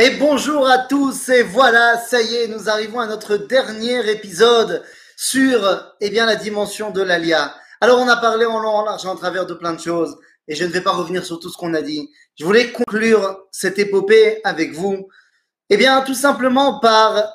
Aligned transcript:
Et 0.00 0.10
bonjour 0.10 0.68
à 0.68 0.78
tous, 0.78 1.28
et 1.28 1.42
voilà, 1.42 1.98
ça 1.98 2.22
y 2.22 2.36
est, 2.36 2.46
nous 2.46 2.68
arrivons 2.68 3.00
à 3.00 3.08
notre 3.08 3.36
dernier 3.36 4.08
épisode 4.08 4.84
sur, 5.16 5.92
eh 6.00 6.10
bien, 6.10 6.24
la 6.24 6.36
dimension 6.36 6.92
de 6.92 7.02
l'Alia. 7.02 7.52
Alors, 7.80 7.98
on 7.98 8.06
a 8.06 8.16
parlé 8.16 8.44
en 8.46 8.60
long, 8.60 8.68
en 8.68 8.84
large, 8.84 9.04
en 9.06 9.16
travers 9.16 9.44
de 9.44 9.54
plein 9.54 9.72
de 9.72 9.80
choses, 9.80 10.16
et 10.46 10.54
je 10.54 10.64
ne 10.64 10.70
vais 10.70 10.82
pas 10.82 10.92
revenir 10.92 11.26
sur 11.26 11.40
tout 11.40 11.50
ce 11.50 11.56
qu'on 11.56 11.74
a 11.74 11.82
dit. 11.82 12.08
Je 12.38 12.44
voulais 12.44 12.70
conclure 12.70 13.40
cette 13.50 13.80
épopée 13.80 14.40
avec 14.44 14.72
vous, 14.72 15.08
eh 15.68 15.76
bien, 15.76 16.02
tout 16.02 16.14
simplement 16.14 16.78
par 16.78 17.34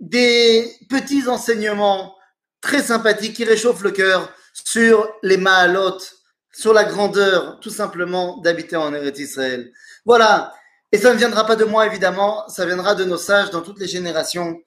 des 0.00 0.74
petits 0.88 1.28
enseignements 1.28 2.16
très 2.62 2.82
sympathiques 2.82 3.36
qui 3.36 3.44
réchauffent 3.44 3.82
le 3.82 3.90
cœur 3.90 4.32
sur 4.54 5.12
les 5.22 5.36
Mahalotes, 5.36 6.10
sur 6.54 6.72
la 6.72 6.84
grandeur, 6.84 7.60
tout 7.60 7.68
simplement, 7.68 8.38
d'habiter 8.38 8.76
en 8.76 8.94
Eretz 8.94 9.18
Israël. 9.18 9.70
Voilà. 10.06 10.54
Et 10.94 10.98
ça 10.98 11.12
ne 11.12 11.18
viendra 11.18 11.44
pas 11.44 11.56
de 11.56 11.64
moi, 11.64 11.88
évidemment, 11.88 12.46
ça 12.46 12.64
viendra 12.64 12.94
de 12.94 13.04
nos 13.04 13.16
sages 13.16 13.50
dans 13.50 13.62
toutes 13.62 13.80
les 13.80 13.88
générations. 13.88 14.62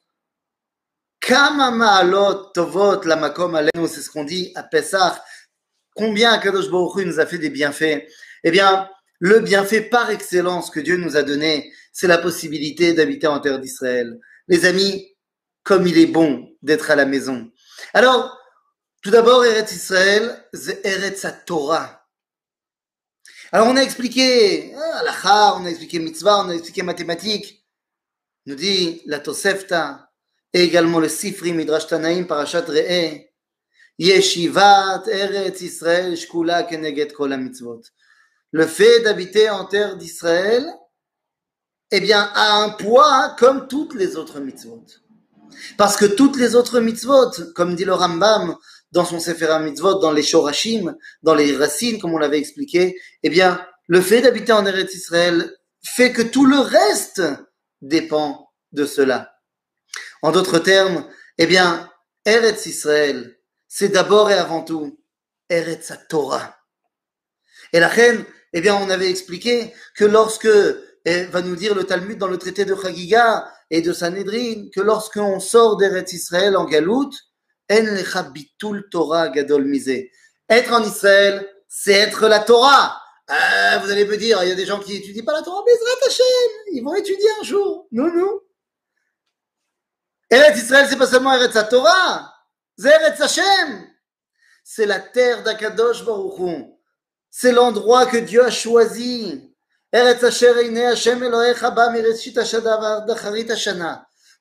Kama 1.21 2.03
Tovot 2.53 3.01
c'est 3.01 4.01
ce 4.01 4.09
qu'on 4.09 4.25
dit 4.25 4.51
à 4.53 4.63
Pessah. 4.63 5.23
Combien 5.95 6.37
Kadosh 6.39 6.69
Baruch 6.69 7.05
nous 7.05 7.21
a 7.21 7.25
fait 7.25 7.37
des 7.37 7.49
bienfaits? 7.49 8.05
Eh 8.43 8.51
bien, 8.51 8.89
le 9.19 9.39
bienfait 9.39 9.79
par 9.79 10.09
excellence 10.09 10.69
que 10.69 10.81
Dieu 10.81 10.97
nous 10.97 11.15
a 11.15 11.23
donné, 11.23 11.71
c'est 11.93 12.07
la 12.07 12.17
possibilité 12.17 12.91
d'habiter 12.91 13.27
en 13.27 13.39
terre 13.39 13.59
d'Israël. 13.59 14.19
Les 14.49 14.65
amis, 14.65 15.15
comme 15.63 15.87
il 15.87 15.97
est 15.97 16.07
bon 16.07 16.49
d'être 16.61 16.91
à 16.91 16.97
la 16.97 17.05
maison. 17.05 17.49
Alors, 17.93 18.37
tout 19.01 19.11
d'abord, 19.11 19.45
Eretz 19.45 19.71
Israël, 19.71 20.43
c'est 20.53 20.85
Eretz 20.85 21.25
Torah. 21.45 22.05
Alors, 23.51 23.67
on 23.67 23.75
a 23.77 23.81
expliqué 23.81 24.73
ah, 24.75 25.55
on 25.57 25.65
a 25.65 25.69
expliqué 25.69 25.99
mitzvah, 25.99 26.43
on 26.43 26.49
a 26.49 26.53
expliqué 26.53 26.83
mathématiques. 26.83 27.65
Nous 28.45 28.55
dit 28.55 29.01
la 29.05 29.19
Tosefta, 29.19 30.09
et 30.53 30.63
également 30.63 30.99
le 30.99 31.09
Sifri 31.09 31.53
Midrash 31.53 31.87
Tanaim 31.87 32.25
Parashat 32.25 32.65
Re'eh. 32.67 33.31
Yeshivat 33.99 35.03
Eretz 35.07 35.61
Israël 35.61 36.15
Shkula 36.15 36.63
Keneget 36.63 37.13
Kol 37.13 37.35
mitzvot. 37.37 37.81
Le 38.51 38.65
fait 38.65 39.01
d'habiter 39.01 39.49
en 39.49 39.65
terre 39.65 39.97
d'Israël, 39.97 40.65
eh 41.91 41.99
bien, 41.99 42.29
a 42.35 42.63
un 42.63 42.69
poids 42.69 43.35
comme 43.39 43.67
toutes 43.67 43.95
les 43.95 44.15
autres 44.15 44.39
mitzvot. 44.39 44.85
Parce 45.77 45.97
que 45.97 46.05
toutes 46.05 46.37
les 46.37 46.55
autres 46.55 46.79
mitzvot, 46.79 47.31
comme 47.55 47.75
dit 47.75 47.85
le 47.85 47.93
Rambam, 47.93 48.55
dans 48.91 49.05
son 49.05 49.19
Sefer 49.19 49.59
Mitzvot, 49.59 49.99
dans 49.99 50.11
les 50.11 50.23
Shorashim, 50.23 50.95
dans 51.23 51.35
les 51.35 51.55
racines, 51.55 51.99
comme 51.99 52.13
on 52.13 52.17
l'avait 52.17 52.39
expliqué, 52.39 52.95
eh 53.23 53.29
bien, 53.29 53.65
le 53.87 54.01
fait 54.01 54.21
d'habiter 54.21 54.53
en 54.53 54.65
Eretz 54.65 54.93
Israël 54.95 55.53
fait 55.83 56.11
que 56.11 56.21
tout 56.21 56.45
le 56.45 56.59
reste 56.59 57.21
dépend 57.81 58.51
de 58.71 58.85
cela. 58.85 59.33
En 60.21 60.31
d'autres 60.31 60.59
termes, 60.59 61.05
eh 61.37 61.45
bien, 61.45 61.89
Eretz 62.25 62.65
Israël, 62.65 63.37
c'est 63.67 63.89
d'abord 63.89 64.31
et 64.31 64.35
avant 64.35 64.63
tout 64.63 64.99
Eretz 65.49 65.93
Torah. 66.09 66.57
Et 67.73 67.79
la 67.79 67.87
reine, 67.87 68.25
eh 68.53 68.61
bien, 68.61 68.75
on 68.75 68.89
avait 68.89 69.09
expliqué 69.09 69.73
que 69.95 70.05
lorsque, 70.05 70.49
eh, 71.05 71.23
va 71.25 71.41
nous 71.41 71.55
dire 71.55 71.75
le 71.75 71.83
Talmud 71.83 72.17
dans 72.17 72.27
le 72.27 72.37
traité 72.37 72.65
de 72.65 72.75
Chagiga 72.75 73.47
et 73.69 73.81
de 73.81 73.93
Sanhedrin, 73.93 74.69
que 74.73 74.81
lorsqu'on 74.81 75.39
sort 75.39 75.77
d'Eretz 75.77 76.13
Israël 76.13 76.55
en 76.57 76.65
galoute, 76.65 77.15
Torah 78.91 79.29
gadol 79.29 79.71
Être 80.49 80.73
en 80.73 80.83
Israël, 80.83 81.47
c'est 81.67 81.93
être 81.93 82.27
la 82.27 82.39
Torah. 82.39 83.01
Euh, 83.29 83.77
vous 83.79 83.91
allez 83.91 84.05
me 84.05 84.15
dire, 84.15 84.41
il 84.43 84.49
y 84.49 84.51
a 84.51 84.55
des 84.55 84.65
gens 84.65 84.79
qui 84.79 84.95
étudient 84.95 85.25
pas 85.25 85.33
la 85.33 85.41
Torah, 85.41 85.61
mais 85.65 85.73
Hashem, 86.07 86.25
ils 86.71 86.81
vont 86.81 86.95
étudier 86.95 87.27
un 87.41 87.43
jour. 87.43 87.87
Non, 87.91 88.13
non. 88.13 88.39
Eretz 90.29 90.57
Israël, 90.57 90.87
c'est 90.89 90.97
pas 90.97 91.07
seulement 91.07 91.33
Eretz 91.33 91.69
Torah, 91.69 92.33
c'est 92.77 92.89
Eretz 92.89 93.21
Hashem. 93.21 93.87
C'est 94.63 94.85
la 94.85 94.99
terre 94.99 95.43
d'Akadosh 95.43 96.03
Baruch 96.03 96.67
C'est 97.29 97.53
l'endroit 97.53 98.05
que 98.05 98.17
Dieu 98.17 98.43
a 98.43 98.51
choisi. 98.51 99.53
Eretz 99.93 100.23
Hashem 100.23 101.23
Elohecha 101.23 101.71
ba 101.71 101.93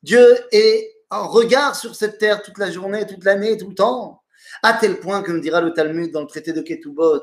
Dieu 0.02 0.46
est 0.52 0.95
en 1.10 1.28
regard 1.28 1.76
sur 1.76 1.94
cette 1.94 2.18
terre 2.18 2.42
toute 2.42 2.58
la 2.58 2.70
journée, 2.70 3.06
toute 3.06 3.24
l'année, 3.24 3.56
tout 3.56 3.68
le 3.68 3.74
temps. 3.74 4.22
À 4.62 4.74
tel 4.74 5.00
point 5.00 5.22
que 5.22 5.32
nous 5.32 5.40
dira 5.40 5.60
le 5.60 5.72
Talmud 5.72 6.12
dans 6.12 6.20
le 6.20 6.26
traité 6.26 6.52
de 6.52 6.62
Ketubot, 6.62 7.22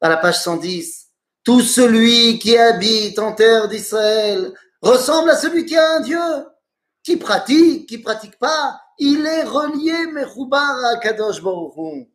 à 0.00 0.08
la 0.08 0.16
page 0.16 0.40
110, 0.42 1.08
tout 1.44 1.60
celui 1.60 2.38
qui 2.38 2.56
habite 2.56 3.18
en 3.18 3.32
terre 3.32 3.68
d'Israël 3.68 4.52
ressemble 4.82 5.30
à 5.30 5.36
celui 5.36 5.64
qui 5.64 5.76
a 5.76 5.96
un 5.96 6.00
Dieu, 6.00 6.18
qui 7.02 7.16
pratique, 7.16 7.88
qui 7.88 7.98
pratique 7.98 8.38
pas, 8.38 8.80
il 8.98 9.24
est 9.26 9.44
relié, 9.44 10.06
Mechoubar 10.12 10.84
à 10.84 10.98
Kadosh 10.98 11.42
Baruch 11.42 12.08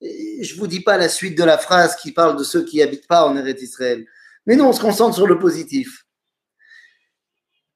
Je 0.00 0.54
vous 0.56 0.66
dis 0.66 0.80
pas 0.80 0.96
la 0.96 1.08
suite 1.08 1.36
de 1.36 1.44
la 1.44 1.58
phrase 1.58 1.96
qui 1.96 2.12
parle 2.12 2.36
de 2.36 2.44
ceux 2.44 2.64
qui 2.64 2.82
habitent 2.82 3.06
pas 3.06 3.26
en 3.26 3.36
Eretz 3.36 3.62
Israël. 3.62 4.06
Mais 4.46 4.56
non, 4.56 4.68
on 4.68 4.72
se 4.72 4.80
concentre 4.80 5.14
sur 5.14 5.26
le 5.26 5.38
positif. 5.38 6.06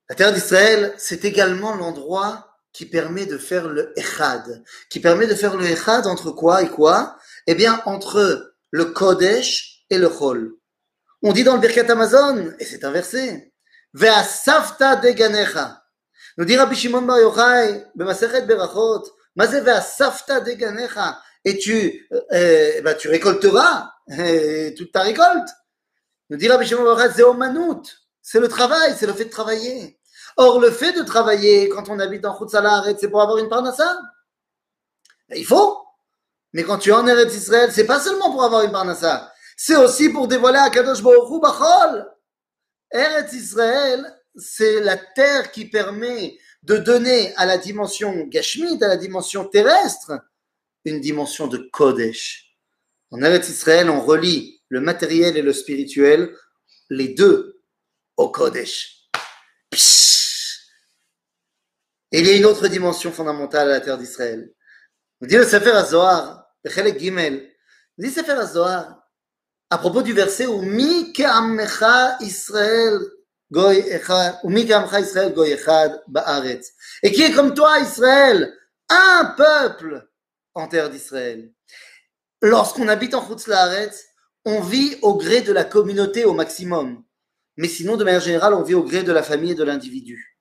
La 0.09 0.15
terre 0.15 0.33
d'Israël, 0.33 0.95
c'est 0.97 1.25
également 1.25 1.75
l'endroit 1.75 2.54
qui 2.75 2.87
permet 2.87 3.25
de 3.25 3.39
faire 3.39 3.69
le 3.69 3.99
echad, 3.99 4.63
qui 4.91 5.01
permet 5.01 5.27
de 5.27 5.35
faire 5.35 5.57
le 5.57 5.65
echad 5.65 6.07
entre 6.07 6.33
quoi 6.33 6.63
et 6.63 6.69
quoi? 6.69 7.17
Eh 7.47 7.55
bien, 7.55 7.81
entre 7.87 8.55
le 8.71 8.85
kodesh 8.87 9.87
et 9.89 9.97
le 9.97 10.09
chol. 10.09 10.53
On 11.23 11.33
dit 11.33 11.45
dans 11.45 11.55
le 11.55 11.61
Birkat 11.61 11.91
Amazon, 11.91 12.53
et 12.59 12.65
c'est 12.65 12.85
un 12.85 12.91
verset, 12.91 13.53
Ve'asafta 13.95 14.97
deganecha. 14.97 15.85
Nous 16.37 16.45
dit 16.45 16.57
Rabbi 16.57 16.75
Shimon 16.75 17.03
Bar 17.03 17.21
Yochai, 17.21 17.85
B'masechet 17.95 18.43
Berachot, 18.43 19.05
Mazé 19.37 19.61
ve'asafta 19.61 20.41
deganecha. 20.41 21.23
Et 21.45 21.59
tu, 21.59 22.09
euh, 22.33 22.83
bah, 22.83 22.95
tu 22.95 23.09
récolteras 23.09 23.93
toute 24.77 24.91
ta 24.91 25.03
récolte. 25.03 25.49
Nous 26.29 26.37
dit 26.37 26.49
Rabbi 26.49 26.67
Shimon 26.67 26.83
Bar 26.83 27.01
Yochai, 27.01 27.15
c'est 27.15 27.93
C'est 28.21 28.41
le 28.41 28.49
travail, 28.49 28.95
c'est 28.99 29.07
le 29.07 29.13
fait 29.13 29.27
de 29.27 29.31
travailler. 29.31 29.97
Or, 30.37 30.61
le 30.61 30.71
fait 30.71 30.93
de 30.93 31.03
travailler 31.03 31.69
quand 31.69 31.89
on 31.89 31.99
habite 31.99 32.25
en 32.25 32.37
Khutsalar, 32.37 32.85
c'est 32.99 33.09
pour 33.09 33.23
avoir 33.23 33.39
une 33.39 33.49
parnassa. 33.49 34.01
Il 35.35 35.47
faut. 35.47 35.79
Mais 36.53 36.63
quand 36.65 36.79
tu 36.79 36.91
es 36.91 36.93
en 36.93 37.07
Eretz 37.07 37.35
Israël, 37.35 37.71
c'est 37.73 37.87
pas 37.87 38.01
seulement 38.01 38.31
pour 38.31 38.45
avoir 38.45 38.63
une 38.63 38.73
parnassa. 38.73 39.33
C'est 39.57 39.77
aussi 39.77 40.09
pour 40.09 40.29
dévoiler 40.29 40.59
à 40.59 40.71
Kadosh 40.71 41.03
Baruch 41.03 41.41
Bachol. 41.41 42.07
Eretz 42.91 43.33
Israël, 43.33 44.15
c'est 44.37 44.81
la 44.81 44.97
terre 44.97 45.51
qui 45.51 45.67
permet 45.67 46.37
de 46.63 46.77
donner 46.77 47.35
à 47.37 47.47
la 47.47 47.59
dimension 47.59 48.27
Gashmit, 48.29 48.83
à 48.83 48.89
la 48.89 48.97
dimension 48.97 49.45
terrestre, 49.45 50.13
une 50.85 51.01
dimension 51.01 51.47
de 51.47 51.59
Kodesh. 51.73 52.57
En 53.11 53.23
Eretz 53.23 53.49
Israël, 53.49 53.91
on 53.91 54.01
relie 54.01 54.63
le 54.69 54.81
matériel 54.81 55.37
et 55.37 55.43
le 55.43 55.53
spirituel, 55.53 56.35
les 56.91 57.09
deux, 57.09 57.61
au 58.17 58.29
Kodesh. 58.29 59.09
Et 62.15 62.21
il 62.21 62.29
y 62.29 62.31
a 62.31 62.37
une 62.37 62.45
autre 62.45 62.69
dimension 62.69 63.11
fondamentale 63.11 63.69
à 63.69 63.73
la 63.73 63.81
terre 63.81 63.99
d'Israël. 63.99 64.49
On 65.21 65.27
dit 65.27 65.35
le 65.35 65.45
Sefer 65.45 65.73
HaZohar, 65.73 66.47
le 66.63 66.71
Chelek 66.71 66.97
Gimel, 66.97 67.51
dit 67.99 68.09
Sefer 68.09 68.35
HaZohar, 68.35 69.03
à 69.69 69.79
propos 69.79 70.01
du 70.01 70.13
verset 70.13 70.47
où 70.47 70.63
Mi 70.63 71.13
Israël 72.21 73.01
goy 73.51 73.85
ou 74.45 74.49
Mi 74.49 74.61
Israël 74.61 75.35
goy 75.35 75.51
echad 75.51 76.05
ba'aretz. 76.07 76.71
Et 77.03 77.11
qui 77.11 77.23
est 77.23 77.33
comme 77.33 77.53
toi, 77.53 77.81
Israël, 77.81 78.55
un 78.89 79.35
peuple 79.37 80.09
en 80.55 80.69
terre 80.69 80.91
d'Israël. 80.91 81.53
Lorsqu'on 82.41 82.87
habite 82.87 83.15
en 83.15 83.27
Chutz 83.27 83.51
on 84.45 84.61
vit 84.61 84.99
au 85.03 85.17
gré 85.17 85.41
de 85.41 85.53
la 85.53 85.65
communauté 85.65 86.25
au 86.25 86.33
maximum. 86.33 87.03
Mais 87.57 87.67
sinon, 87.67 87.97
de 87.97 88.05
manière 88.05 88.21
générale, 88.21 88.55
on 88.55 88.63
vit 88.63 88.75
au 88.75 88.85
gré 88.85 89.03
de 89.03 89.11
la 89.11 89.25
famille 89.25 89.51
et 89.51 89.57
de 89.57 89.65
l'individu. 89.65 90.34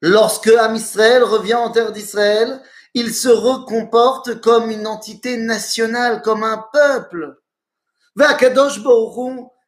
Lorsque 0.00 0.48
Am 0.48 0.76
Israël 0.76 1.24
revient 1.24 1.54
en 1.54 1.70
terre 1.70 1.92
d'Israël, 1.92 2.62
il 2.94 3.12
se 3.12 3.28
recomporte 3.28 4.40
comme 4.40 4.70
une 4.70 4.86
entité 4.86 5.36
nationale, 5.36 6.22
comme 6.22 6.44
un 6.44 6.64
peuple. 6.72 7.36
Kadosh 8.38 8.80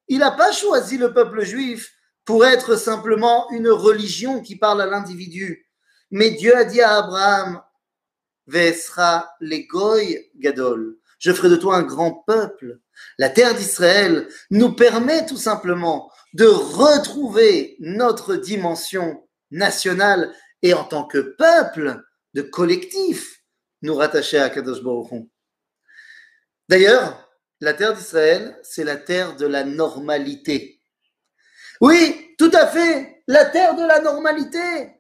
il 0.09 0.19
n'a 0.19 0.33
pas 0.33 0.51
choisi 0.51 0.99
le 0.99 1.13
peuple 1.13 1.45
juif 1.45 1.93
pour 2.25 2.45
être 2.45 2.77
simplement 2.77 3.49
une 3.51 3.69
religion 3.69 4.41
qui 4.41 4.57
parle 4.57 4.83
à 4.83 4.87
l'individu. 4.87 5.67
Mais 6.11 6.31
Dieu 6.31 6.57
a 6.57 6.65
dit 6.65 6.81
à 6.81 6.97
Abraham, 6.99 7.63
Vesra 8.47 9.31
legoy 9.41 10.31
gadol, 10.37 10.97
je 11.21 11.33
ferai 11.33 11.49
de 11.49 11.57
toi 11.57 11.77
un 11.77 11.83
grand 11.83 12.25
peuple. 12.27 12.81
La 13.19 13.29
terre 13.29 13.55
d'Israël 13.55 14.29
nous 14.51 14.73
permet 14.73 15.27
tout 15.27 15.37
simplement 15.37 16.11
de 16.35 16.47
retrouver 16.47 17.77
notre 17.79 18.35
dimension 18.35 19.23
national 19.51 20.35
et 20.63 20.75
en 20.75 20.85
tant 20.85 21.05
que 21.05 21.19
peuple, 21.19 22.03
de 22.35 22.43
collectif, 22.43 23.43
nous 23.83 23.95
rattacher 23.95 24.39
à 24.39 24.51
Kadosh 24.51 24.83
Baruch 24.83 25.27
D'ailleurs, 26.69 27.29
la 27.61 27.75
terre 27.75 27.95
d'Israël, 27.95 28.59
c'est 28.63 28.85
la 28.85 28.97
terre 28.97 29.37
de 29.37 29.47
la 29.47 29.65
normalité. 29.65 30.81
Oui, 31.81 32.35
tout 32.39 32.51
à 32.53 32.67
fait. 32.67 33.23
la 33.27 33.45
terre 33.45 33.77
de 33.77 33.85
la 33.85 34.01
normalité. 34.01 34.95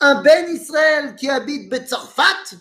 Un 0.00 0.22
Ben 0.22 0.48
Israël 0.50 1.14
qui 1.14 1.30
habite 1.30 1.70
Betzarfat, 1.70 2.56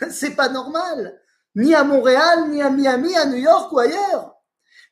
c'est 0.10 0.34
pas 0.34 0.48
normal. 0.48 1.20
Ni 1.54 1.74
à 1.74 1.84
Montréal, 1.84 2.48
ni 2.50 2.62
à 2.62 2.70
Miami, 2.70 3.16
à 3.16 3.26
New 3.26 3.36
York 3.36 3.72
ou 3.72 3.78
ailleurs. 3.78 4.34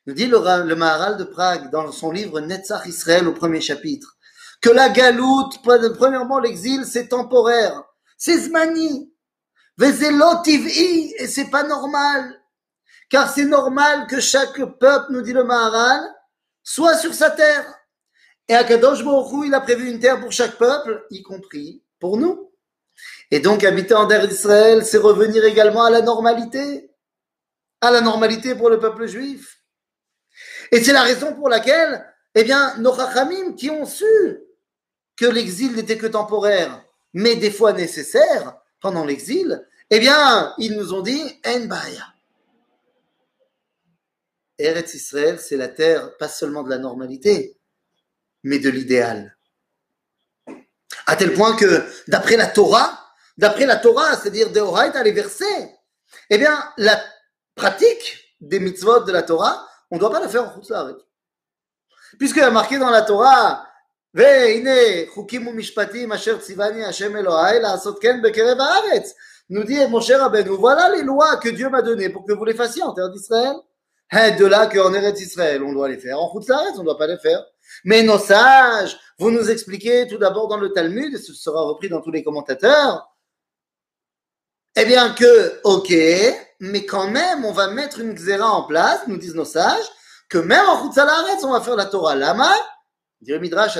Nous 0.05 0.13
dit 0.13 0.27
le, 0.27 0.37
le 0.63 0.75
Maharal 0.75 1.17
de 1.17 1.23
Prague 1.23 1.71
dans 1.71 1.91
son 1.91 2.11
livre 2.11 2.39
Netzach 2.39 2.85
Israël 2.85 3.27
au 3.27 3.33
premier 3.33 3.61
chapitre 3.61 4.15
que 4.61 4.69
la 4.69 4.89
galoute, 4.89 5.61
premièrement 5.61 6.39
l'exil, 6.39 6.85
c'est 6.85 7.07
temporaire. 7.07 7.83
C'est 8.17 8.37
zmani. 8.37 9.13
et 9.81 11.27
c'est 11.27 11.49
pas 11.49 11.63
normal. 11.63 12.41
Car 13.09 13.29
c'est 13.29 13.45
normal 13.45 14.07
que 14.07 14.19
chaque 14.19 14.63
peuple, 14.79 15.11
nous 15.11 15.21
dit 15.21 15.33
le 15.33 15.43
Maharal, 15.43 16.03
soit 16.63 16.97
sur 16.97 17.13
sa 17.13 17.29
terre. 17.29 17.65
Et 18.47 18.55
à 18.55 18.63
Kadosh 18.63 19.03
Baruch 19.03 19.45
il 19.45 19.53
a 19.53 19.61
prévu 19.61 19.89
une 19.89 19.99
terre 19.99 20.19
pour 20.19 20.31
chaque 20.31 20.57
peuple, 20.57 21.05
y 21.09 21.21
compris 21.21 21.83
pour 21.99 22.17
nous. 22.17 22.51
Et 23.31 23.39
donc, 23.39 23.63
habiter 23.63 23.93
en 23.93 24.07
terre 24.07 24.27
d'Israël, 24.27 24.85
c'est 24.85 24.97
revenir 24.97 25.43
également 25.45 25.83
à 25.83 25.89
la 25.89 26.01
normalité. 26.01 26.91
À 27.81 27.91
la 27.91 28.01
normalité 28.01 28.55
pour 28.55 28.69
le 28.69 28.79
peuple 28.79 29.07
juif. 29.07 29.61
Et 30.71 30.83
c'est 30.83 30.93
la 30.93 31.03
raison 31.03 31.33
pour 31.33 31.49
laquelle, 31.49 32.05
eh 32.33 32.43
bien, 32.43 32.75
nos 32.77 32.91
rachamim 32.91 33.53
qui 33.55 33.69
ont 33.69 33.85
su 33.85 34.05
que 35.17 35.25
l'exil 35.25 35.73
n'était 35.73 35.97
que 35.97 36.07
temporaire, 36.07 36.83
mais 37.13 37.35
des 37.35 37.51
fois 37.51 37.73
nécessaire 37.73 38.57
pendant 38.81 39.05
l'exil, 39.05 39.65
eh 39.89 39.99
bien, 39.99 40.53
ils 40.57 40.75
nous 40.75 40.93
ont 40.93 41.01
dit 41.01 41.39
En 41.45 41.61
Baya. 41.61 42.13
Eretz 44.57 44.93
Israël, 44.93 45.39
c'est 45.39 45.57
la 45.57 45.67
terre 45.67 46.15
pas 46.17 46.29
seulement 46.29 46.63
de 46.63 46.69
la 46.69 46.77
normalité, 46.77 47.57
mais 48.43 48.59
de 48.59 48.69
l'idéal. 48.69 49.37
À 51.07 51.15
tel 51.15 51.33
point 51.33 51.55
que, 51.55 51.83
d'après 52.07 52.37
la 52.37 52.47
Torah, 52.47 53.05
d'après 53.37 53.65
la 53.65 53.75
Torah, 53.75 54.15
c'est-à-dire 54.15 54.51
de 54.51 55.03
les 55.03 55.11
versets, 55.11 55.75
eh 56.29 56.37
bien, 56.37 56.57
la 56.77 57.01
pratique 57.55 58.35
des 58.39 58.59
mitzvot 58.59 59.03
de 59.03 59.11
la 59.11 59.23
Torah, 59.23 59.67
on 59.91 59.95
ne 59.95 59.99
doit 59.99 60.11
pas 60.11 60.19
la 60.19 60.29
faire 60.29 60.43
en 60.43 60.51
y 62.43 62.45
a 62.45 62.51
marqué 62.51 62.77
dans 62.77 62.89
la 62.89 63.01
Torah, 63.01 63.64
והנה 64.14 65.06
חוקים 65.08 65.46
ומשפטים 65.46 66.12
אשר 66.12 66.38
ציווני 66.38 66.84
השם 66.84 67.16
אלוהי 67.16 67.60
לעשות 67.60 67.98
כן 68.02 68.22
בקרב 68.22 68.58
הארץ. 68.60 69.14
Nous 69.52 69.64
dit 69.64 69.84
Moshe 69.88 70.12
Rabbeinu, 70.12 70.50
voilà 70.50 70.90
les 70.94 71.02
lois 71.02 71.36
que 71.38 71.48
Dieu 71.48 71.68
m'a 71.68 71.82
données 71.82 72.08
pour 72.08 72.24
que 72.24 72.32
vous 72.32 72.44
les 72.44 72.54
fassiez 72.54 72.84
en 72.84 72.94
terre 72.94 73.10
d'Israël. 73.10 73.56
De 74.12 74.46
là 74.46 74.66
qu'en 74.66 74.94
Eretz 74.94 75.20
Israël, 75.20 75.62
on 75.64 75.72
doit 75.72 75.88
les 75.88 75.98
faire. 75.98 76.20
En 76.20 76.32
Khutzaretz, 76.32 76.74
on 76.76 76.80
ne 76.80 76.84
doit 76.84 76.98
pas 76.98 77.08
les 77.08 77.18
faire. 77.18 77.44
Mais 77.84 78.02
nos 78.02 78.18
sages, 78.18 78.98
vous 79.18 79.30
nous 79.30 79.50
expliquez 79.50 80.06
tout 80.08 80.18
d'abord 80.18 80.48
dans 80.48 80.56
le 80.56 80.72
Talmud, 80.72 81.14
et 81.14 81.18
ce 81.18 81.32
sera 81.32 81.62
repris 81.62 81.88
dans 81.88 82.00
tous 82.00 82.10
les 82.10 82.24
commentateurs, 82.24 83.08
eh 84.76 84.84
bien 84.84 85.10
que, 85.14 85.60
ok, 85.64 85.92
mais 86.60 86.84
quand 86.86 87.08
même, 87.08 87.44
on 87.44 87.52
va 87.52 87.68
mettre 87.68 88.00
une 88.00 88.14
xéra 88.14 88.50
en 88.50 88.64
place, 88.64 89.00
nous 89.06 89.16
disent 89.16 89.34
nos 89.34 89.44
sages, 89.44 89.86
que 90.28 90.38
même 90.38 90.66
en 90.68 90.82
Khutzaretz, 90.82 91.44
on 91.44 91.52
va 91.52 91.60
faire 91.60 91.76
la 91.76 91.86
Torah. 91.86 92.14
Lama, 92.14 92.52
Midrash 93.33 93.77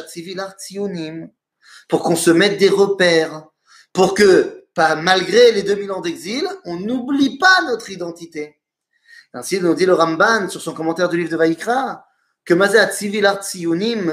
pour 1.88 2.04
qu'on 2.04 2.16
se 2.16 2.32
mette 2.32 2.58
des 2.58 2.70
repères, 2.70 3.46
pour 3.94 4.14
que, 4.14 4.66
pas, 4.74 4.96
malgré 4.96 5.52
les 5.52 5.64
2000 5.64 5.92
ans 5.92 6.02
d'exil, 6.02 6.48
on 6.66 6.78
n'oublie 6.78 7.38
pas 7.38 7.62
notre 7.68 7.90
identité. 7.90 8.60
Ainsi 9.34 9.60
nous 9.62 9.76
dit 9.76 9.86
le 9.86 9.94
Ramban 9.94 10.50
sur 10.50 10.62
son 10.62 10.74
commentaire 10.74 11.10
du 11.10 11.18
livre 11.18 11.30
de 11.30 11.38
Vaïkra, 11.38 12.06
que 12.46 12.54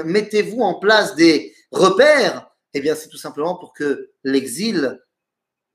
mettez-vous 0.03 0.61
en 0.61 0.75
place 0.75 1.15
des 1.15 1.55
repères, 1.71 2.49
eh 2.73 2.81
bien 2.81 2.95
c'est 2.95 3.09
tout 3.09 3.17
simplement 3.17 3.55
pour 3.55 3.73
que 3.73 4.11
l'exil, 4.23 4.99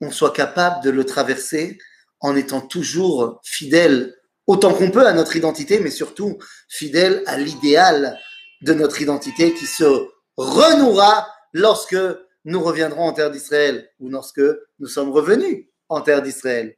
on 0.01 0.11
soit 0.11 0.31
capable 0.31 0.83
de 0.83 0.89
le 0.89 1.05
traverser 1.05 1.77
en 2.19 2.35
étant 2.35 2.61
toujours 2.61 3.39
fidèle 3.43 4.15
autant 4.47 4.73
qu'on 4.73 4.91
peut 4.91 5.05
à 5.05 5.13
notre 5.13 5.35
identité, 5.35 5.79
mais 5.79 5.91
surtout 5.91 6.39
fidèle 6.67 7.23
à 7.27 7.37
l'idéal 7.37 8.19
de 8.61 8.73
notre 8.73 9.01
identité 9.01 9.53
qui 9.53 9.65
se 9.65 10.07
renouera 10.37 11.27
lorsque 11.53 11.97
nous 12.45 12.61
reviendrons 12.61 13.07
en 13.07 13.13
terre 13.13 13.31
d'Israël 13.31 13.89
ou 13.99 14.09
lorsque 14.09 14.41
nous 14.79 14.87
sommes 14.87 15.11
revenus 15.11 15.67
en 15.89 16.01
terre 16.01 16.21
d'Israël. 16.21 16.75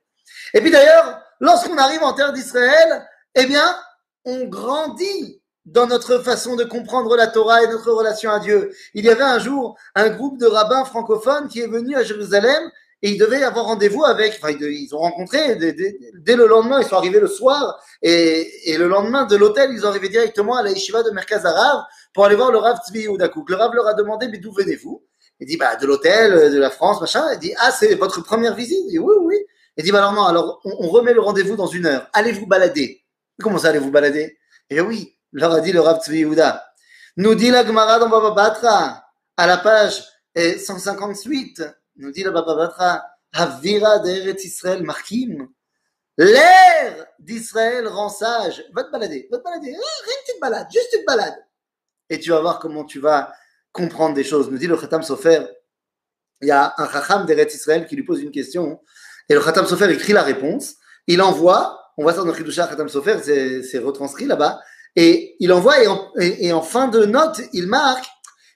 Et 0.53 0.61
puis 0.61 0.71
d'ailleurs, 0.71 1.21
lorsqu'on 1.39 1.77
arrive 1.77 2.03
en 2.03 2.13
terre 2.13 2.33
d'Israël, 2.33 3.05
eh 3.35 3.45
bien, 3.45 3.75
on 4.25 4.45
grandit 4.45 5.41
dans 5.65 5.87
notre 5.87 6.19
façon 6.19 6.55
de 6.55 6.63
comprendre 6.63 7.15
la 7.15 7.27
Torah 7.27 7.63
et 7.63 7.67
notre 7.67 7.91
relation 7.91 8.31
à 8.31 8.39
Dieu. 8.39 8.73
Il 8.93 9.05
y 9.05 9.09
avait 9.09 9.23
un 9.23 9.39
jour 9.39 9.77
un 9.95 10.09
groupe 10.09 10.39
de 10.39 10.47
rabbins 10.47 10.85
francophones 10.85 11.47
qui 11.47 11.61
est 11.61 11.67
venu 11.67 11.95
à 11.95 12.03
Jérusalem 12.03 12.71
et 13.03 13.11
ils 13.11 13.17
devaient 13.17 13.43
avoir 13.43 13.65
rendez-vous 13.65 14.03
avec, 14.03 14.39
enfin, 14.41 14.53
ils 14.59 14.93
ont 14.93 14.99
rencontré 14.99 15.55
dès, 15.55 16.35
le 16.35 16.45
lendemain, 16.45 16.81
ils 16.81 16.87
sont 16.87 16.95
arrivés 16.95 17.19
le 17.19 17.27
soir, 17.27 17.81
et, 18.01 18.75
le 18.77 18.87
lendemain 18.87 19.25
de 19.25 19.35
l'hôtel, 19.35 19.71
ils 19.73 19.79
sont 19.79 19.87
arrivés 19.87 20.09
directement 20.09 20.55
à 20.55 20.63
la 20.63 20.69
yeshiva 20.69 21.01
de 21.01 21.09
Merkaz 21.09 21.45
Arav 21.45 21.83
pour 22.13 22.25
aller 22.25 22.35
voir 22.35 22.51
le 22.51 22.59
Rav 22.59 22.77
Tzvi 22.85 23.07
Oudakouk. 23.07 23.49
Le 23.49 23.55
Rav 23.55 23.73
leur 23.73 23.87
a 23.87 23.95
demandé, 23.95 24.27
mais 24.27 24.37
d'où 24.37 24.51
venez-vous? 24.51 25.03
Il 25.39 25.47
dit, 25.47 25.57
bah, 25.57 25.75
de 25.75 25.87
l'hôtel, 25.87 26.51
de 26.51 26.59
la 26.59 26.69
France, 26.69 27.01
machin. 27.01 27.25
Il 27.33 27.39
dit, 27.39 27.53
ah, 27.57 27.71
c'est 27.71 27.95
votre 27.95 28.21
première 28.21 28.55
visite? 28.55 28.83
Il 28.85 28.91
dit, 28.91 28.99
oui, 28.99 29.15
oui. 29.21 29.37
Il 29.77 29.83
dit, 29.83 29.91
bah, 29.91 29.97
alors 29.99 30.13
non, 30.13 30.25
alors, 30.25 30.61
on, 30.63 30.87
remet 30.89 31.13
le 31.13 31.21
rendez-vous 31.21 31.55
dans 31.55 31.65
une 31.65 31.87
heure. 31.87 32.07
Allez 32.13 32.31
vous 32.33 32.45
balader? 32.45 33.03
Comment 33.41 33.57
ça, 33.57 33.69
allez 33.69 33.79
vous 33.79 33.89
balader? 33.89 34.37
Et 34.69 34.79
oui, 34.79 35.17
leur 35.31 35.51
a 35.51 35.61
dit 35.61 35.71
le 35.71 35.79
Rav 35.79 36.03
Tzvi 36.03 36.25
Ouda. 36.25 36.63
Nous 37.17 37.33
dit 37.33 37.49
la 37.49 37.65
Gemara 37.65 37.97
dans 37.97 38.09
Baba 38.09 38.31
Batra, 38.31 39.03
à 39.37 39.47
la 39.47 39.57
page 39.57 40.03
158, 40.35 41.63
nous 42.01 42.11
dit 42.11 42.23
le 42.23 42.31
Baba 42.31 42.55
Batra, 42.55 43.05
Havira 43.31 43.99
d'Eretz 43.99 44.43
Israël 44.43 44.83
markim. 44.83 45.47
L'air 46.17 47.05
d'Israël 47.19 47.87
rend 47.87 48.09
sage. 48.09 48.65
Va 48.73 48.83
te 48.83 48.91
balader, 48.91 49.27
va 49.31 49.37
te 49.37 49.43
balader. 49.43 49.67
Rien 49.67 49.77
une 49.77 50.25
petite 50.25 50.41
balade, 50.41 50.67
juste 50.71 50.93
une 50.93 51.05
balade. 51.05 51.35
Et 52.09 52.19
tu 52.19 52.31
vas 52.31 52.41
voir 52.41 52.59
comment 52.59 52.83
tu 52.83 52.99
vas 52.99 53.31
comprendre 53.71 54.15
des 54.15 54.23
choses. 54.23 54.49
Nous 54.49 54.57
dit 54.57 54.67
le 54.67 54.75
Khatam 54.75 55.03
Sofer, 55.03 55.45
il 56.41 56.47
y 56.47 56.51
a 56.51 56.73
un 56.77 56.89
Chacham 56.89 57.25
d'Eretz 57.25 57.53
Israël 57.53 57.87
qui 57.87 57.95
lui 57.95 58.03
pose 58.03 58.21
une 58.21 58.31
question. 58.31 58.81
Et 59.29 59.33
le 59.33 59.39
Khatam 59.41 59.65
Sofer 59.65 59.89
écrit 59.91 60.13
la 60.13 60.23
réponse. 60.23 60.75
Il 61.07 61.21
envoie, 61.21 61.79
on 61.97 62.03
voit 62.03 62.13
ça 62.13 62.23
dans 62.23 62.33
Chidusha 62.33 62.67
Khatam 62.67 62.89
Sofer, 62.89 63.19
c'est 63.63 63.79
retranscrit 63.79 64.25
là-bas. 64.25 64.59
Et 64.95 65.37
il 65.39 65.53
envoie, 65.53 65.81
et 65.81 65.87
en, 65.87 66.11
et 66.17 66.51
en 66.51 66.61
fin 66.61 66.89
de 66.89 67.05
note, 67.05 67.39
il 67.53 67.67
marque 67.67 68.05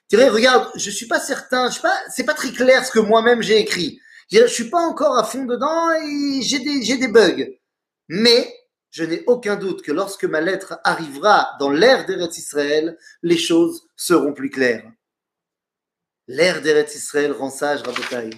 dirais, 0.08 0.28
regarde, 0.28 0.70
je 0.76 0.90
suis 0.90 1.06
pas 1.06 1.20
certain, 1.20 1.70
je 1.70 1.80
pas, 1.80 1.96
c'est 2.14 2.24
pas 2.24 2.34
très 2.34 2.52
clair 2.52 2.84
ce 2.84 2.92
que 2.92 2.98
moi-même 2.98 3.42
j'ai 3.42 3.58
écrit. 3.58 4.00
Je, 4.30 4.40
ne 4.40 4.46
suis 4.46 4.70
pas 4.70 4.80
encore 4.80 5.16
à 5.16 5.24
fond 5.24 5.44
dedans 5.44 5.90
et 5.92 6.42
j'ai 6.42 6.58
des, 6.98 7.08
bugs. 7.08 7.46
Mais 8.08 8.52
je 8.90 9.04
n'ai 9.04 9.24
aucun 9.26 9.56
doute 9.56 9.82
que 9.82 9.92
lorsque 9.92 10.24
ma 10.24 10.40
lettre 10.40 10.80
arrivera 10.84 11.56
dans 11.58 11.70
l'ère 11.70 12.06
d'Eretz 12.06 12.38
Israël, 12.38 12.98
les 13.22 13.38
choses 13.38 13.88
seront 13.96 14.32
plus 14.32 14.50
claires. 14.50 14.90
L'ère 16.28 16.60
d'Eretz 16.60 16.94
Israël 16.94 17.32
rend 17.32 17.50
sage, 17.50 17.82
Rabotai. 17.82 18.30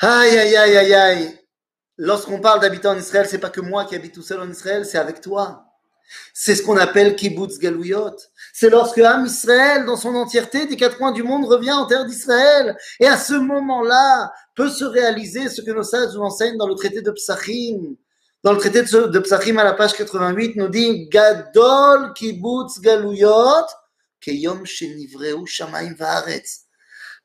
Aïe, 0.00 0.38
aïe, 0.38 0.56
aïe, 0.56 0.76
aïe, 0.76 0.94
aïe. 0.94 1.38
Lorsqu'on 1.96 2.40
parle 2.40 2.60
d'habiter 2.60 2.88
en 2.88 2.96
Israël, 2.96 3.26
c'est 3.28 3.38
pas 3.38 3.50
que 3.50 3.60
moi 3.60 3.84
qui 3.84 3.96
habite 3.96 4.14
tout 4.14 4.22
seul 4.22 4.40
en 4.40 4.50
Israël, 4.50 4.86
c'est 4.86 4.98
avec 4.98 5.20
toi. 5.20 5.67
C'est 6.32 6.54
ce 6.54 6.62
qu'on 6.62 6.76
appelle 6.76 7.16
kibbutz 7.16 7.58
galouyot. 7.58 8.16
C'est 8.52 8.70
lorsque 8.70 8.98
Am 8.98 9.26
Israël, 9.26 9.84
dans 9.84 9.96
son 9.96 10.14
entièreté, 10.14 10.66
des 10.66 10.76
quatre 10.76 10.96
coins 10.96 11.12
du 11.12 11.22
monde, 11.22 11.44
revient 11.44 11.72
en 11.72 11.86
terre 11.86 12.04
d'Israël. 12.04 12.76
Et 13.00 13.06
à 13.06 13.16
ce 13.16 13.34
moment-là, 13.34 14.32
peut 14.54 14.68
se 14.68 14.84
réaliser 14.84 15.48
ce 15.48 15.62
que 15.62 15.70
nos 15.70 15.82
sages 15.82 16.14
nous 16.14 16.20
enseignent 16.20 16.56
dans 16.56 16.68
le 16.68 16.74
traité 16.74 17.02
de 17.02 17.10
Psachim. 17.10 17.96
Dans 18.44 18.52
le 18.52 18.58
traité 18.58 18.82
de 18.82 19.18
Psachim, 19.18 19.58
à 19.58 19.64
la 19.64 19.74
page 19.74 19.94
88, 19.94 20.56
nous 20.56 20.68
dit 20.68 21.08
Gadol 21.08 22.12
kibbutz 22.14 22.80
galouyot 22.80 23.66
keyom 24.20 24.64
shenivreu 24.64 25.44
shamaim 25.46 25.94
vaaretz. 25.94 26.66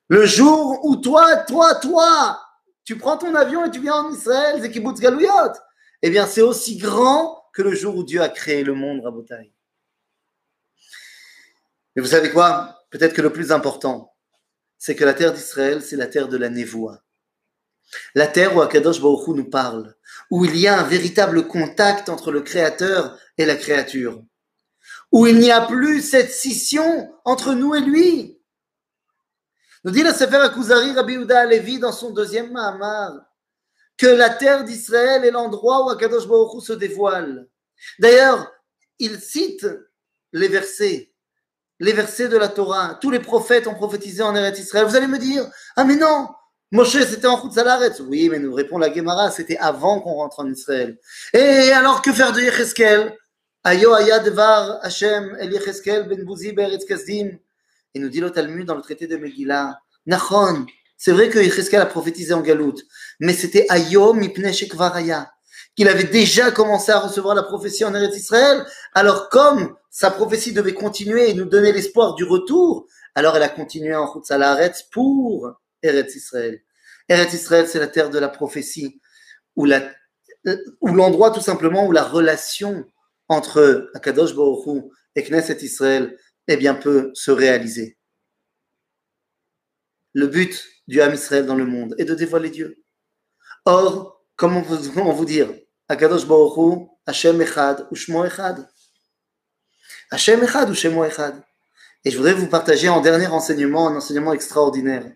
Le 0.08 0.25
jour 0.25 0.80
où 0.84 0.96
toi, 0.98 1.38
toi, 1.38 1.75
toi, 1.75 2.40
tu 2.84 2.98
prends 2.98 3.18
ton 3.18 3.34
avion 3.36 3.66
et 3.66 3.72
tu 3.72 3.80
viens 3.80 3.94
en 3.94 4.12
Israël, 4.12 4.60
c'est 4.62 4.72
kibbutz 4.72 5.00
galouyot. 5.00 5.54
Eh 6.02 6.10
bien, 6.10 6.25
c'est 6.25 6.42
aussi 6.42 6.78
grand 6.78 7.42
que 7.53 7.62
le 7.62 7.75
jour 7.75 7.95
où 7.95 8.03
Dieu 8.03 8.22
a 8.22 8.29
créé 8.29 8.63
le 8.63 8.74
monde, 8.74 9.01
Rabotai. 9.01 9.53
Mais 11.95 12.01
vous 12.01 12.10
savez 12.10 12.31
quoi? 12.31 12.83
Peut-être 12.89 13.13
que 13.13 13.22
le 13.22 13.31
plus 13.31 13.51
important, 13.51 14.13
c'est 14.77 14.95
que 14.95 15.05
la 15.05 15.13
terre 15.13 15.33
d'Israël, 15.33 15.81
c'est 15.81 15.95
la 15.95 16.07
terre 16.07 16.27
de 16.27 16.38
la 16.38 16.50
névoie. 16.50 17.03
La 18.15 18.27
terre 18.27 18.55
où 18.55 18.62
Akadosh 18.62 19.00
Baruch 19.00 19.27
nous 19.27 19.50
parle, 19.50 19.95
où 20.31 20.45
il 20.45 20.57
y 20.57 20.67
a 20.67 20.79
un 20.79 20.83
véritable 20.83 21.48
contact 21.48 22.10
entre 22.10 22.31
le 22.31 22.41
Créateur 22.41 23.17
et 23.38 23.45
la 23.45 23.55
créature, 23.55 24.24
où 25.12 25.27
il 25.27 25.38
n'y 25.38 25.51
a 25.51 25.62
plus 25.62 26.01
cette 26.01 26.31
scission 26.31 27.13
entre 27.24 27.53
nous 27.53 27.75
et 27.75 27.81
lui. 27.81 28.39
Nous 29.83 29.91
dit 29.91 30.01
le 30.01 30.12
Sefer 30.12 30.38
Akuzari 30.38 30.93
Rabbi 30.93 31.13
Uda 31.13 31.41
Alevi 31.41 31.77
dans 31.77 31.91
son 31.91 32.12
deuxième 32.12 32.51
Mahamar, 32.51 33.13
que 33.97 34.07
la 34.07 34.29
terre 34.29 34.63
d'Israël 34.63 35.23
est 35.25 35.31
l'endroit 35.31 35.85
où 35.85 35.89
Akadosh 35.89 36.27
Baruch 36.27 36.55
Hu 36.55 36.62
se 36.62 36.73
dévoile. 36.73 37.47
D'ailleurs, 38.00 38.51
il 39.00 39.19
cite 39.19 39.67
les 40.31 40.47
versets 40.47 41.13
les 41.79 41.91
versets 41.91 42.29
de 42.29 42.38
la 42.38 42.47
Torah, 42.47 42.97
tous 43.01 43.12
les 43.12 43.19
prophètes 43.19 43.67
ont 43.67 43.73
prophétisé 43.73 44.23
en 44.23 44.35
Eretz 44.35 44.59
Israël. 44.59 44.85
Vous 44.85 44.95
allez 44.95 45.07
me 45.07 45.17
dire, 45.17 45.45
ah 45.75 45.83
mais 45.83 45.95
non, 45.95 46.29
Moshe 46.71 47.03
c'était 47.05 47.27
en 47.27 47.51
Salaretz. 47.51 48.00
Oui, 48.00 48.29
mais 48.29 48.39
nous 48.39 48.53
répond 48.53 48.77
la 48.77 48.91
Gemara, 48.93 49.31
c'était 49.31 49.57
avant 49.57 50.00
qu'on 50.00 50.13
rentre 50.13 50.39
en 50.39 50.50
Israël. 50.50 50.97
Et 51.33 51.71
alors 51.71 52.01
que 52.01 52.12
faire 52.13 52.31
de 52.31 52.41
Yecheskel? 52.41 53.17
Ayo 53.65 53.93
ayadvar 53.93 54.79
Hashem 54.81 55.38
el 55.39 55.51
Yecheskel 55.53 56.07
ben 56.07 56.23
Bouzi 56.23 56.53
be'eretz 56.53 56.85
Kasdim. 56.85 57.38
Et 57.93 58.00
nous 58.00 58.09
dit 58.09 58.21
le 58.21 58.31
Talmud 58.31 58.65
dans 58.65 58.75
le 58.75 58.81
traité 58.81 59.05
de 59.05 59.17
Megillah, 59.17 59.77
Nachon, 60.05 60.65
c'est 61.03 61.12
vrai 61.12 61.27
que 61.27 61.38
Yecheskel 61.38 61.81
a 61.81 61.86
prophétisé 61.86 62.33
en 62.33 62.39
Galout, 62.39 62.75
mais 63.19 63.33
c'était 63.33 63.65
Ayo 63.67 64.13
mipne 64.13 64.53
shekvaraya 64.53 65.29
qu'il 65.75 65.89
avait 65.89 66.05
déjà 66.05 66.50
commencé 66.50 66.93
à 66.93 67.00
recevoir 67.00 67.36
la 67.36 67.43
prophétie 67.43 67.83
en 67.83 67.93
Eretz 67.93 68.15
Israël. 68.15 68.65
Alors 68.93 69.27
comme 69.27 69.75
sa 69.89 70.12
prophétie 70.12 70.53
devait 70.53 70.74
continuer 70.74 71.29
et 71.29 71.33
nous 71.33 71.43
donner 71.43 71.74
l'espoir 71.74 72.15
du 72.15 72.24
retour, 72.24 72.88
alors 73.15 73.36
elle 73.36 73.43
a 73.43 73.50
continué 73.50 73.93
en 73.93 74.24
Salaretz 74.24 74.83
pour 74.93 75.51
Eretz 75.81 76.15
Israël. 76.15 76.63
Eretz 77.10 77.33
Israël, 77.33 77.67
c'est 77.67 77.79
la 77.79 77.88
terre 77.88 78.10
de 78.10 78.17
la 78.17 78.29
prophétie, 78.29 79.01
où 79.57 79.65
l'endroit 79.65 81.31
tout 81.31 81.41
simplement 81.41 81.86
où 81.86 81.91
la 81.91 82.05
relation 82.05 82.86
entre 83.27 83.91
Akadosh 83.93 84.33
Baruch 84.33 84.86
et 85.17 85.24
Knesset 85.24 85.65
Israël 85.65 86.17
eh 86.48 86.55
bien, 86.55 86.75
peut 86.75 87.12
se 87.13 87.31
réaliser. 87.31 87.98
Le 90.13 90.27
but 90.27 90.73
du 90.88 91.02
Ham 91.02 91.13
Israël 91.13 91.46
dans 91.46 91.56
le 91.56 91.66
monde 91.66 91.96
est 91.98 92.06
de 92.06 92.16
dévoiler 92.16 92.50
Dieu. 92.50 92.84
Or, 93.66 94.24
comment 94.36 94.62
vous, 94.62 95.13
vous 95.13 95.25
dire 95.25 95.54
Akadosh 95.88 96.25
Hashem 97.06 97.42
Echad 97.42 97.88
ou 97.92 98.24
Echad 98.24 98.68
Hashem 100.12 100.44
Echad 100.44 100.70
ou 100.70 101.04
Echad 101.04 101.44
Et 102.04 102.12
je 102.12 102.18
voudrais 102.18 102.34
vous 102.34 102.48
partager 102.48 102.90
en 102.90 103.02
dernier 103.02 103.28
enseignement, 103.28 103.88
un 103.88 103.96
enseignement 103.96 104.34
extraordinaire. 104.34 105.10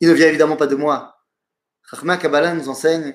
Il 0.00 0.08
ne 0.08 0.14
vient 0.14 0.28
évidemment 0.28 0.56
pas 0.56 0.66
de 0.66 0.76
moi. 0.76 1.16
Chachma 1.90 2.16
Kabbalah 2.16 2.54
nous 2.54 2.68
enseigne, 2.68 3.14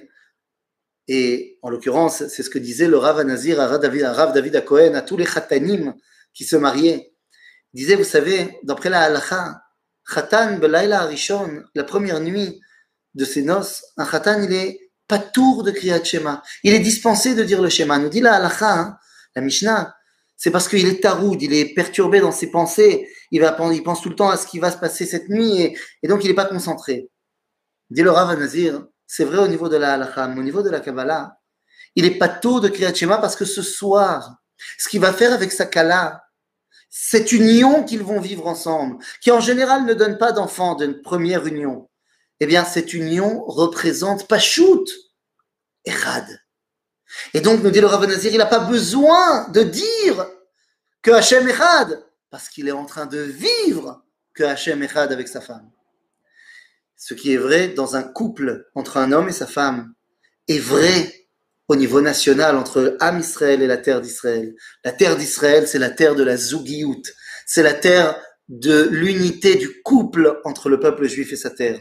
et 1.08 1.60
en 1.62 1.70
l'occurrence, 1.70 2.28
c'est 2.28 2.44
ce 2.44 2.50
que 2.50 2.58
disait 2.60 2.88
le 2.88 2.98
Rav 2.98 3.20
Anazir, 3.20 3.58
Rav 3.58 3.80
David, 3.80 4.04
Rav 4.04 4.34
David 4.34 4.56
Akohen, 4.56 4.96
à 4.96 5.02
tous 5.02 5.18
les 5.18 5.26
Khatanim 5.26 5.94
qui 6.34 6.46
se 6.46 6.56
mariaient. 6.56 7.14
Il 7.74 7.78
disait, 7.78 7.96
vous 7.96 8.04
savez, 8.04 8.60
d'après 8.64 8.90
la 8.90 9.02
halacha, 9.02 9.62
Khatan 10.08 10.60
Arishon, 10.62 11.64
la 11.76 11.84
première 11.84 12.20
nuit 12.20 12.60
de 13.14 13.26
ses 13.26 13.44
noces, 13.44 13.84
un 13.98 14.06
Khatan, 14.06 14.42
il 14.44 14.54
est 14.54 14.92
pas 15.08 15.20
tour 15.20 15.64
de 15.64 15.72
Kriyat 15.72 16.04
Shema. 16.04 16.42
Il 16.64 16.74
est 16.74 16.80
dispensé 16.80 17.36
de 17.36 17.44
dire 17.44 17.62
le 17.62 17.70
Shema. 17.70 17.98
Nous 18.00 18.10
dit 18.10 18.22
la 18.22 18.36
halacha, 18.36 18.80
hein, 18.80 18.98
la 19.36 19.42
Mishnah, 19.42 19.94
c'est 20.38 20.52
parce 20.52 20.68
qu'il 20.68 20.88
est 20.88 21.02
taroud, 21.02 21.42
il 21.42 21.54
est 21.54 21.74
perturbé 21.74 22.20
dans 22.20 22.32
ses 22.32 22.50
pensées, 22.50 23.08
il, 23.30 23.42
va, 23.42 23.56
il 23.74 23.84
pense 23.84 24.02
tout 24.02 24.10
le 24.10 24.16
temps 24.16 24.30
à 24.30 24.38
ce 24.38 24.48
qui 24.48 24.58
va 24.58 24.72
se 24.72 24.78
passer 24.78 25.06
cette 25.06 25.30
nuit 25.30 25.76
et, 26.02 26.08
donc 26.08 26.24
il 26.24 26.30
n'est 26.30 26.34
pas 26.34 26.46
concentré. 26.46 27.10
Dit 27.90 28.02
le 28.02 28.12
Rav 28.12 28.40
Nazir, 28.40 28.86
c'est 29.06 29.26
vrai 29.26 29.40
au 29.40 29.48
niveau 29.48 29.70
de 29.70 29.76
la 29.78 29.94
halakha, 29.94 30.30
mais 30.30 30.40
au 30.40 30.44
niveau 30.44 30.64
de 30.64 30.70
la 30.70 30.80
Kabbalah, 30.80 31.38
il 31.96 32.06
est 32.06 32.18
pas 32.18 32.30
tôt 32.30 32.60
de 32.60 32.70
Kriyat 32.70 32.94
Shema 32.94 33.18
parce 33.18 33.36
que 33.36 33.46
ce 33.46 33.62
soir, 33.62 34.38
ce 34.78 34.90
qu'il 34.90 35.02
va 35.02 35.14
faire 35.14 35.34
avec 35.34 35.52
sa 35.52 35.66
Kala, 35.66 36.24
cette 36.92 37.32
union 37.32 37.84
qu'ils 37.84 38.04
vont 38.04 38.20
vivre 38.20 38.46
ensemble, 38.46 38.98
qui 39.22 39.32
en 39.32 39.40
général 39.40 39.86
ne 39.86 39.94
donne 39.94 40.18
pas 40.18 40.34
d'enfant 40.34 40.76
d'une 40.76 41.02
première 41.02 41.48
union, 41.48 41.90
eh 42.42 42.46
bien 42.46 42.66
cette 42.66 42.94
union 42.94 43.44
représente 43.46 44.28
Pachout, 44.28 44.86
Erad. 45.86 46.28
Et 47.34 47.42
donc, 47.42 47.64
nous 47.64 47.72
dit 47.72 47.80
le 47.80 47.88
Rav 47.88 48.06
Nazir, 48.06 48.32
il 48.32 48.38
n'a 48.38 48.46
pas 48.46 48.60
besoin 48.60 49.48
de 49.50 49.64
dire 49.64 50.28
que 51.02 51.12
Hachem 51.12 51.48
Echad, 51.48 52.04
parce 52.30 52.50
qu'il 52.50 52.68
est 52.68 52.74
en 52.74 52.86
train 52.86 53.06
de 53.06 53.20
vivre 53.20 54.04
que 54.34 54.44
Hachem 54.44 54.84
Echad 54.84 55.12
avec 55.12 55.28
sa 55.28 55.42
femme. 55.42 55.70
Ce 56.98 57.14
qui 57.14 57.34
est 57.34 57.38
vrai 57.38 57.70
dans 57.70 57.96
un 57.96 58.04
couple 58.04 58.70
entre 58.76 58.98
un 58.98 59.12
homme 59.12 59.30
et 59.30 59.34
sa 59.34 59.48
femme 59.48 59.94
est 60.48 60.60
vrai 60.60 61.21
au 61.72 61.76
niveau 61.78 62.02
national 62.02 62.58
entre 62.58 62.98
Am 63.00 63.18
Israël 63.18 63.62
et 63.62 63.68
la 63.68 63.78
terre 63.78 64.02
d'Israël. 64.02 64.54
La 64.84 64.92
terre 64.92 65.16
d'Israël, 65.16 65.70
c'est 65.70 65.80
la 65.80 65.90
terre 65.90 66.16
de 66.16 66.24
la 66.24 66.36
Zougiout, 66.36 67.02
c'est 67.46 67.64
la 67.64 67.74
terre 67.74 68.22
de 68.50 68.90
l'unité 68.92 69.56
du 69.56 69.82
couple 69.82 70.42
entre 70.44 70.68
le 70.68 70.82
peuple 70.82 71.08
juif 71.08 71.32
et 71.32 71.38
sa 71.38 71.50
terre. 71.50 71.80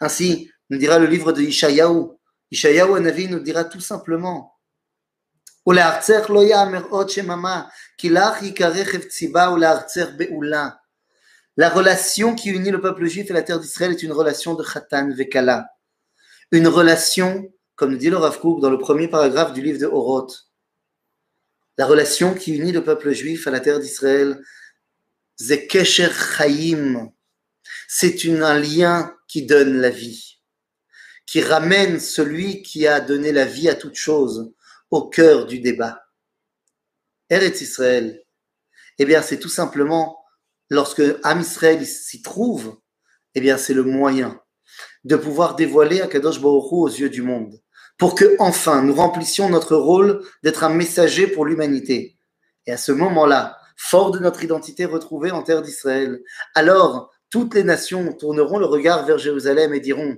Ainsi, 0.00 0.50
nous 0.70 0.78
dira 0.78 0.98
le 0.98 1.04
livre 1.04 1.32
de 1.32 1.42
Ishayahu. 1.42 2.12
Ishayahu 2.50 2.96
Anavi 2.96 3.28
nous 3.28 3.40
dira 3.40 3.64
tout 3.64 3.80
simplement 3.80 4.54
la 5.66 6.00
relation 11.68 12.34
qui 12.34 12.48
unit 12.50 12.70
le 12.70 12.80
peuple 12.80 13.04
juif 13.04 13.28
et 13.28 13.34
la 13.34 13.42
terre 13.42 13.60
d'Israël 13.60 13.92
est 13.92 14.02
une 14.02 14.12
relation 14.12 14.54
de 14.54 14.64
Khatan 14.64 15.10
Vekala. 15.10 15.66
Une 16.52 16.68
relation, 16.68 17.52
comme 17.76 17.96
dit 17.98 18.10
le 18.10 18.16
Rav 18.16 18.40
dans 18.60 18.70
le 18.70 18.78
premier 18.78 19.06
paragraphe 19.06 19.52
du 19.52 19.62
livre 19.62 19.78
de 19.78 19.86
Horoth, 19.86 20.50
la 21.78 21.86
relation 21.86 22.34
qui 22.34 22.56
unit 22.56 22.72
le 22.72 22.82
peuple 22.82 23.12
juif 23.12 23.46
à 23.46 23.50
la 23.50 23.60
terre 23.60 23.78
d'Israël, 23.78 24.42
Chaim, 25.38 27.12
c'est 27.86 28.24
un 28.26 28.58
lien 28.58 29.14
qui 29.28 29.44
donne 29.44 29.76
la 29.78 29.90
vie, 29.90 30.40
qui 31.26 31.42
ramène 31.42 32.00
celui 32.00 32.62
qui 32.62 32.86
a 32.86 33.00
donné 33.00 33.32
la 33.32 33.44
vie 33.44 33.68
à 33.68 33.74
toute 33.74 33.96
chose 33.96 34.52
au 34.90 35.08
cœur 35.08 35.46
du 35.46 35.60
débat. 35.60 36.06
Eretz 37.28 37.60
Israël, 37.60 38.24
eh 38.98 39.04
bien, 39.04 39.20
c'est 39.20 39.38
tout 39.38 39.50
simplement 39.50 40.24
lorsque 40.70 41.02
Am 41.22 41.40
Israël 41.40 41.84
s'y 41.84 42.22
trouve, 42.22 42.80
eh 43.34 43.40
bien, 43.42 43.58
c'est 43.58 43.74
le 43.74 43.82
moyen 43.82 44.40
de 45.04 45.16
pouvoir 45.16 45.56
dévoiler 45.56 46.00
Akadosh 46.00 46.40
Baruch 46.40 46.72
aux 46.72 46.88
yeux 46.88 47.10
du 47.10 47.20
monde, 47.20 47.60
pour 47.98 48.14
que 48.14 48.36
enfin 48.38 48.82
nous 48.82 48.94
remplissions 48.94 49.48
notre 49.48 49.76
rôle 49.76 50.22
d'être 50.42 50.64
un 50.64 50.68
messager 50.68 51.26
pour 51.26 51.46
l'humanité. 51.46 52.18
Et 52.66 52.72
à 52.72 52.76
ce 52.76 52.92
moment-là, 52.92 53.58
fort 53.76 54.10
de 54.10 54.18
notre 54.18 54.42
identité 54.44 54.84
retrouvée 54.84 55.30
en 55.30 55.42
terre 55.42 55.62
d'Israël, 55.62 56.20
alors 56.54 57.10
toutes 57.30 57.54
les 57.54 57.64
nations 57.64 58.12
tourneront 58.12 58.58
le 58.58 58.66
regard 58.66 59.04
vers 59.06 59.18
Jérusalem 59.18 59.74
et 59.74 59.80
diront 59.80 60.16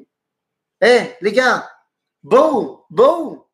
Hé, 0.80 1.16
les 1.20 1.32
gars, 1.32 1.68
beau, 2.22 2.84
beau, 2.90 3.48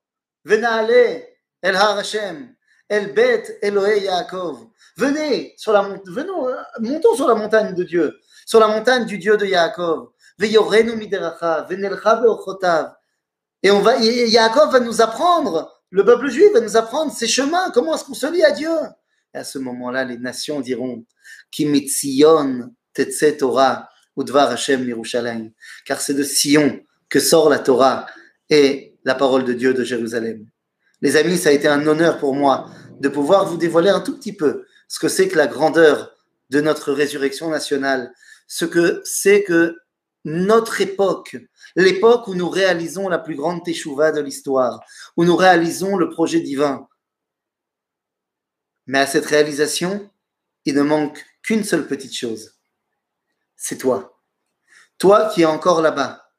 Venez 0.45 1.27
El 1.63 1.77
Har 1.77 1.97
Hashem, 1.97 2.55
El 2.89 3.15
Bet 3.15 3.59
Elohe 3.63 3.99
Yaakov. 3.99 4.67
Venez 4.97 5.55
sur 5.57 5.73
la 5.73 5.83
venons, 6.05 6.47
euh, 6.49 6.55
montons 6.81 7.15
sur 7.15 7.27
la 7.27 7.35
montagne 7.35 7.75
de 7.75 7.83
Dieu, 7.83 8.21
sur 8.45 8.61
la 8.61 8.69
montagne 8.69 9.07
du 9.07 9.17
Dieu 9.17 9.37
de 9.39 9.47
Yaakov. 9.47 10.11
Et 13.65 13.71
on 13.71 13.81
va, 13.81 13.97
Yaakov 13.97 14.73
va 14.73 14.81
nous 14.81 15.01
apprendre, 15.01 15.73
le 15.89 16.05
peuple 16.05 16.29
juif 16.29 16.53
va 16.53 16.61
nous 16.61 16.77
apprendre 16.77 17.11
ses 17.11 17.27
chemins, 17.27 17.71
comment 17.71 17.95
est-ce 17.95 18.05
qu'on 18.05 18.13
se 18.13 18.31
lie 18.31 18.45
à 18.45 18.51
Dieu? 18.51 18.69
Et 19.35 19.39
à 19.39 19.45
ce 19.45 19.59
moment-là, 19.59 20.05
les 20.05 20.19
nations 20.19 20.61
diront, 20.61 21.07
Kimitzion 21.51 22.75
tetse 22.93 23.39
Torah, 23.39 23.89
udvar 24.19 24.51
Hashem 24.51 24.87
Yerushalayim. 24.87 25.51
Car 25.87 26.03
c'est 26.03 26.13
de 26.13 26.23
Sion 26.23 26.79
que 27.09 27.21
sort 27.21 27.49
la 27.49 27.59
Torah 27.59 28.05
et 28.51 28.99
la 29.05 29.15
parole 29.15 29.45
de 29.45 29.55
Dieu 29.55 29.73
de 29.73 29.83
Jérusalem. 29.83 30.47
Les 31.01 31.17
amis, 31.17 31.39
ça 31.39 31.49
a 31.49 31.53
été 31.53 31.67
un 31.67 31.87
honneur 31.87 32.19
pour 32.19 32.35
moi 32.35 32.67
de 33.01 33.09
pouvoir 33.09 33.47
vous 33.47 33.57
dévoiler 33.57 33.89
un 33.89 34.01
tout 34.01 34.17
petit 34.19 34.35
peu 34.35 34.67
ce 34.89 34.99
que 34.99 35.09
c'est 35.09 35.29
que 35.29 35.39
la 35.39 35.47
grandeur 35.47 36.15
de 36.51 36.61
notre 36.61 36.93
résurrection 36.93 37.49
nationale, 37.49 38.13
ce 38.47 38.67
que 38.67 39.01
c'est 39.05 39.43
que 39.43 39.75
notre 40.25 40.81
époque, 40.81 41.37
l'époque 41.77 42.29
où 42.29 42.35
nous 42.35 42.49
réalisons 42.49 43.09
la 43.09 43.19
plus 43.19 43.35
grande 43.35 43.65
teshuva 43.65 44.13
de 44.13 44.21
l'histoire, 44.21 44.81
où 45.17 45.25
nous 45.25 45.37
réalisons 45.37 45.97
le 45.97 46.09
projet 46.09 46.41
divin. 46.41 46.89
Mais 48.87 49.01
à 49.01 49.07
cette 49.07 49.27
réalisation, 49.27 50.11
il 50.65 50.75
ne 50.75 50.83
manque 50.83 51.25
qu'une 51.43 51.65
seule 51.65 51.87
petite 51.87 52.15
chose. 52.15 52.55
C'est 53.57 53.79
toi. 53.79 54.21
Toi 54.99 55.31
qui 55.31 55.43
es 55.43 55.47
encore 55.47 55.83
là-bas. 55.83 56.31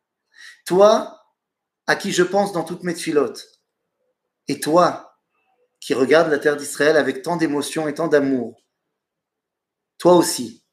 Toi 0.65 1.15
à 1.87 1.95
qui 1.95 2.11
je 2.11 2.23
pense 2.23 2.51
dans 2.51 2.63
toutes 2.63 2.83
mes 2.83 2.95
filotes. 2.95 3.61
Et 4.47 4.59
toi, 4.59 5.19
qui 5.79 5.93
regardes 5.93 6.31
la 6.31 6.39
terre 6.39 6.57
d'Israël 6.57 6.97
avec 6.97 7.21
tant 7.21 7.35
d'émotion 7.35 7.87
et 7.87 7.93
tant 7.93 8.07
d'amour, 8.07 8.63
toi 9.97 10.13
aussi, 10.13 10.63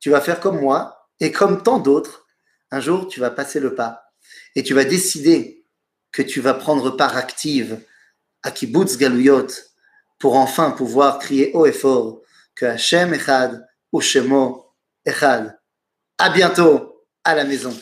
tu 0.00 0.10
vas 0.10 0.20
faire 0.20 0.40
comme 0.40 0.60
moi 0.60 1.08
et 1.20 1.32
comme 1.32 1.62
tant 1.62 1.78
d'autres. 1.78 2.26
Un 2.70 2.80
jour, 2.80 3.08
tu 3.08 3.20
vas 3.20 3.30
passer 3.30 3.60
le 3.60 3.74
pas 3.74 4.12
et 4.54 4.62
tu 4.62 4.74
vas 4.74 4.84
décider 4.84 5.64
que 6.12 6.22
tu 6.22 6.40
vas 6.40 6.54
prendre 6.54 6.90
part 6.90 7.16
active 7.16 7.80
à 8.42 8.50
Kibbutz 8.50 8.96
Galuyot 8.98 9.48
pour 10.18 10.36
enfin 10.36 10.70
pouvoir 10.70 11.18
crier 11.18 11.50
haut 11.54 11.66
et 11.66 11.72
fort 11.72 12.22
que 12.54 12.66
Hashem 12.66 13.14
Echad 13.14 13.66
ou 13.92 14.00
Shemo 14.00 14.74
Echad. 15.04 15.58
À 16.18 16.30
bientôt 16.30 17.04
à 17.24 17.34
la 17.34 17.44
maison. 17.44 17.74